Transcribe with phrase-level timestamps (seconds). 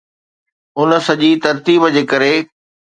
[0.79, 2.33] ان سڄي ترتيب جي ڪري